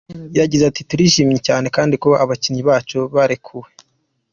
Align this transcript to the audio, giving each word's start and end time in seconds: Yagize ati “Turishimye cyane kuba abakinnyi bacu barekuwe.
Yagize 0.39 0.63
ati 0.67 0.81
“Turishimye 0.89 1.37
cyane 1.47 1.65
kuba 2.01 2.15
abakinnyi 2.23 2.61
bacu 2.69 2.99
barekuwe. 3.13 3.69